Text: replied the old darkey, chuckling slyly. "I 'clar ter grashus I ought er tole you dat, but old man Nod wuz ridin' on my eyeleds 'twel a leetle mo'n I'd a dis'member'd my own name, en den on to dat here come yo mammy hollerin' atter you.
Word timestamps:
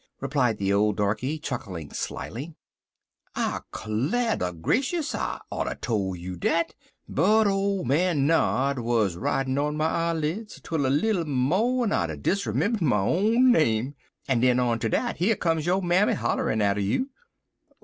replied 0.19 0.57
the 0.57 0.73
old 0.73 0.97
darkey, 0.97 1.37
chuckling 1.37 1.93
slyly. 1.93 2.55
"I 3.35 3.59
'clar 3.69 4.35
ter 4.37 4.51
grashus 4.51 5.13
I 5.13 5.39
ought 5.51 5.67
er 5.67 5.75
tole 5.79 6.15
you 6.15 6.37
dat, 6.37 6.73
but 7.07 7.45
old 7.45 7.85
man 7.87 8.25
Nod 8.25 8.79
wuz 8.79 9.09
ridin' 9.15 9.59
on 9.59 9.77
my 9.77 9.89
eyeleds 10.09 10.59
'twel 10.63 10.87
a 10.87 10.89
leetle 10.89 11.25
mo'n 11.25 11.91
I'd 11.91 12.09
a 12.09 12.17
dis'member'd 12.17 12.81
my 12.81 12.97
own 12.97 13.51
name, 13.51 13.93
en 14.27 14.39
den 14.39 14.59
on 14.59 14.79
to 14.79 14.89
dat 14.89 15.17
here 15.17 15.35
come 15.35 15.59
yo 15.59 15.81
mammy 15.81 16.13
hollerin' 16.13 16.63
atter 16.63 16.81
you. 16.81 17.11